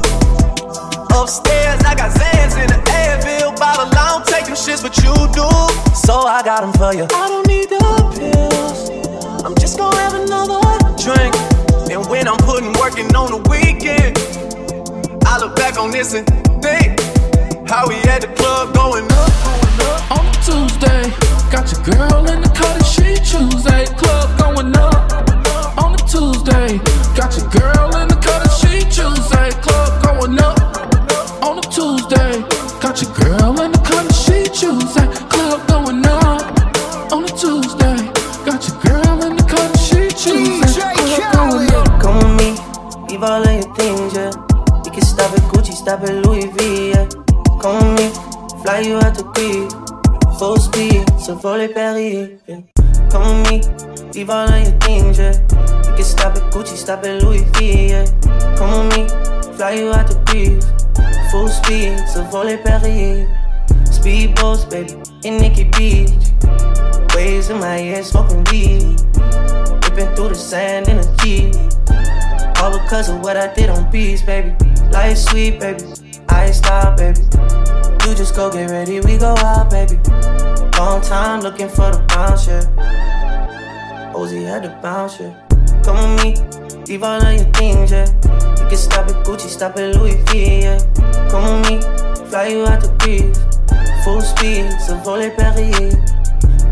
Upstairs, 1.13 1.79
I 1.85 1.93
got 1.93 2.09
Zans 2.17 2.57
in 2.57 2.67
the 2.73 2.81
Advil 2.89 3.55
bottle. 3.55 3.85
I 3.93 4.17
don't 4.17 4.25
take 4.25 4.45
them 4.45 4.55
shits, 4.55 4.81
but 4.81 4.97
you 4.97 5.13
do. 5.29 5.45
So 5.93 6.25
I 6.25 6.41
got 6.43 6.61
them 6.61 6.73
for 6.73 6.91
you. 6.91 7.05
I 7.13 7.29
don't 7.29 7.45
need 7.45 7.69
the 7.69 7.77
pills. 8.17 8.89
I'm 9.45 9.53
just 9.61 9.77
gonna 9.77 9.95
have 9.97 10.15
another 10.15 10.57
drink. 10.97 11.35
And 11.91 12.09
when 12.09 12.27
I'm 12.27 12.37
putting 12.37 12.73
working 12.81 13.13
on 13.15 13.29
the 13.29 13.41
weekend, 13.45 14.17
I 15.23 15.37
look 15.37 15.55
back 15.55 15.77
on 15.77 15.91
this 15.91 16.15
and 16.15 16.25
think 16.65 16.99
how 17.69 17.87
we 17.87 17.97
at 18.09 18.21
the 18.21 18.33
club 18.33 18.73
going 18.73 19.05
up. 19.05 20.17
On 20.17 20.25
a 20.25 20.33
Tuesday, 20.41 21.13
got 21.53 21.69
your 21.69 21.83
girl 21.93 22.25
in 22.25 22.41
the 22.41 22.49
color 22.57 22.83
she 22.83 23.21
Tuesday. 23.21 23.85
Club 24.01 24.39
going 24.39 24.75
up 24.75 25.13
on 25.29 25.44
Tuesday. 26.15 26.79
Got 27.13 27.35
your 27.35 27.49
girl 27.51 27.91
in 27.99 28.07
the 28.07 28.15
color 28.23 28.47
she 28.55 28.79
Tuesday. 28.87 29.51
Club 29.59 29.91
going 30.01 30.39
up 30.39 30.55
on 31.43 31.59
a 31.59 31.61
Tuesday. 31.67 32.39
Got 32.79 33.01
your 33.03 33.11
girl 33.19 33.59
in 33.59 33.71
the 33.75 33.81
color 33.83 34.13
she 34.23 34.47
Tuesday. 34.47 35.07
Club 35.27 35.67
going 35.67 36.05
up 36.07 37.11
on 37.11 37.25
a 37.25 37.31
Tuesday. 37.35 37.99
Got 38.47 38.63
your 38.63 38.79
girl 38.79 39.27
in 39.27 39.35
the 39.35 39.43
color 39.43 39.75
she 39.75 40.07
Tuesday. 40.15 40.95
Club 40.95 41.51
going 41.51 41.71
up. 41.75 41.99
Come 41.99 42.15
with 42.23 42.39
me, 42.39 42.49
leave 43.09 43.23
all 43.23 43.43
of 43.43 43.51
your 43.51 43.75
things, 43.75 44.13
yeah. 44.15 44.31
We 44.85 44.91
can 44.91 45.03
stop 45.03 45.33
at 45.35 45.43
Gucci, 45.51 45.73
stop 45.73 45.99
at 46.03 46.15
Louis 46.25 46.47
V, 46.55 46.91
yeah. 46.91 47.09
Come 47.59 47.75
with 47.75 47.99
me, 47.99 48.07
fly 48.63 48.79
you 48.87 48.95
out 49.03 49.15
to 49.15 49.23
Greece. 49.35 49.73
Full 50.39 50.57
speed, 50.59 51.04
so 51.25 51.35
for 51.39 51.57
les 51.57 51.69
Paris, 51.69 52.39
yeah. 52.47 52.61
Come 53.09 53.41
with 53.41 53.49
me, 53.49 54.11
leave 54.13 54.29
all 54.29 54.47
of 54.47 54.61
your 54.61 54.79
things, 54.81 55.17
yeah. 55.17 55.33
We 55.89 55.95
can 55.97 56.03
stop 56.03 56.35
at 56.35 56.53
Gucci, 56.53 56.77
stop 56.77 57.03
at 57.03 57.23
Louis 57.23 57.41
V, 57.57 57.89
yeah. 57.89 58.05
Come 58.55 58.87
with 58.87 58.95
me, 58.95 59.07
fly 59.57 59.71
you 59.71 59.91
out 59.91 60.05
to 60.05 60.21
Greece. 60.27 60.63
Full 61.31 61.47
speed, 61.47 61.97
so 62.13 62.23
for 62.25 62.43
les 62.43 62.57
Paris. 62.57 63.27
Speedboats, 63.89 64.69
baby, 64.69 64.93
in 65.23 65.37
Nikki 65.37 65.63
Beach. 65.63 66.13
Waves 67.15 67.49
in 67.49 67.57
my 67.57 67.77
head, 67.77 68.05
smoking 68.05 68.43
weed. 68.51 68.85
Ripping 69.81 70.13
through 70.13 70.29
the 70.29 70.35
sand 70.35 70.87
in 70.89 70.99
a 70.99 71.15
Jeep. 71.17 71.55
All 72.61 72.77
because 72.77 73.09
of 73.09 73.21
what 73.21 73.35
I 73.35 73.51
did 73.51 73.71
on 73.71 73.89
beats, 73.89 74.21
baby. 74.21 74.53
Life 74.91 75.17
sweet, 75.17 75.59
baby. 75.59 75.85
I 76.35 76.51
stop, 76.51 76.97
baby. 76.97 77.21
You 78.03 78.13
just 78.13 78.35
go 78.35 78.51
get 78.51 78.69
ready, 78.69 78.99
we 78.99 79.17
go 79.17 79.33
out, 79.37 79.69
baby. 79.71 79.97
Long 80.77 81.01
time 81.01 81.39
looking 81.39 81.69
for 81.69 81.89
the 81.91 82.03
bounce, 82.09 82.47
yeah. 82.47 84.11
Ozzy 84.13 84.45
had 84.45 84.63
the 84.63 84.69
bounce, 84.83 85.19
yeah. 85.19 85.31
Come 85.83 86.15
with 86.15 86.23
me, 86.23 86.83
leave 86.87 87.03
all 87.03 87.23
of 87.23 87.33
your 87.33 87.45
things, 87.53 87.91
yeah. 87.91 88.05
You 88.59 88.67
can 88.69 88.77
stop 88.77 89.07
at 89.07 89.25
Gucci, 89.25 89.47
stop 89.47 89.77
at 89.77 89.95
Louis 89.95 90.17
V, 90.27 90.61
yeah. 90.61 90.77
Come 91.31 91.61
with 91.61 91.69
me, 91.69 92.27
fly 92.29 92.47
you 92.47 92.65
out 92.65 92.81
to 92.83 92.89
Greece. 92.99 93.39
Full 94.03 94.21
speed, 94.21 94.69
so 94.85 94.99
for 95.03 95.17
les 95.17 95.31
Paris. 95.31 95.95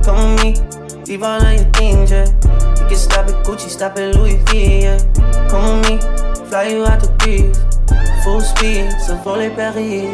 Come 0.04 0.36
with 0.36 0.44
me, 0.44 1.04
leave 1.06 1.24
all 1.24 1.42
of 1.42 1.54
your 1.54 1.72
things, 1.72 2.12
yeah. 2.12 2.28
You 2.80 2.88
can 2.90 2.98
stop 2.98 3.28
at 3.28 3.46
Gucci, 3.46 3.70
stop 3.70 3.98
at 3.98 4.14
Louis 4.14 4.36
V, 4.48 4.82
yeah. 4.82 4.98
Come 5.50 5.80
with 5.80 5.90
me, 5.90 6.48
fly 6.50 6.68
you 6.68 6.86
out 6.86 7.00
to 7.02 7.08
Greece. 7.20 7.73
Full 8.24 8.42
speed, 8.42 8.92
se 9.00 9.14
voler 9.24 9.52
péril 9.56 10.10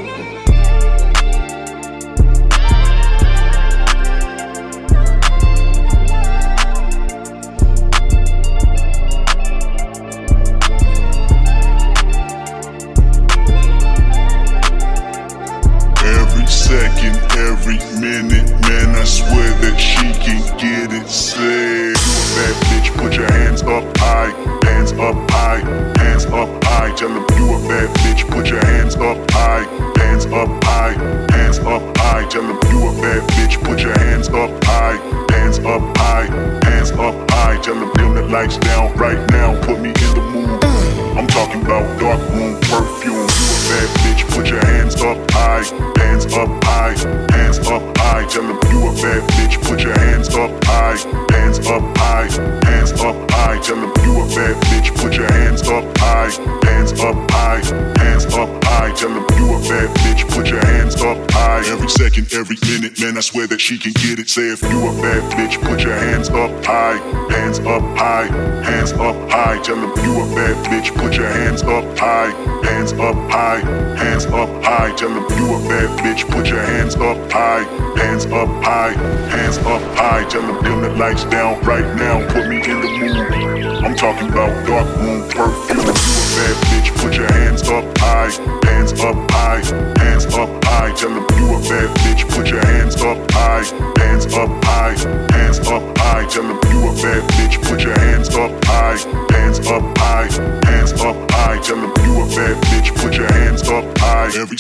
Say 64.29 64.51
if 64.51 64.61
you 64.61 64.87
a 64.87 64.91
bad 65.01 65.23
bitch, 65.33 65.59
put 65.59 65.81
your 65.81 65.95
hands 65.95 66.29
up 66.29 66.63
high, 66.63 66.97
hands 67.33 67.57
up 67.57 67.81
high, 67.97 68.27
hands 68.61 68.91
up 68.91 69.27
high. 69.27 69.59
Tell 69.63 69.75
them 69.75 69.89
you 70.05 70.21
a 70.21 70.35
bad 70.35 70.55
bitch, 70.67 70.95
put 70.95 71.15
your 71.15 71.25
hands 71.25 71.63
up 71.63 71.97
high, 71.97 72.29
hands 72.63 72.93
up 72.93 73.15
high, 73.31 73.57
hands 73.97 74.27
up 74.27 74.63
high. 74.63 74.95
Tell 74.95 75.09
them 75.09 75.25
you 75.35 75.55
a 75.55 75.59
bad 75.67 75.89
bitch, 76.05 76.29
put 76.29 76.47
your 76.47 76.61
hands 76.61 76.95
up 76.97 77.17
high, 77.31 77.63
hands 77.97 78.27
up 78.27 78.49
high, 78.63 78.91
hands 79.33 79.57
up 79.57 79.81
high. 79.97 80.23
Tell 80.29 80.43
them 80.43 80.61
dim 80.61 80.81
the 80.81 80.89
lights 80.89 81.23
down 81.23 81.59
right 81.61 81.95
now. 81.95 82.08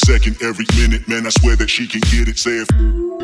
second, 0.09 0.41
every 0.41 0.65
minute, 0.75 1.07
man. 1.07 1.27
I 1.27 1.29
swear 1.29 1.55
that 1.57 1.69
she 1.69 1.85
can 1.87 2.01
get 2.01 2.27
it. 2.27 2.39
Say 2.39 2.65
if. 2.65 3.18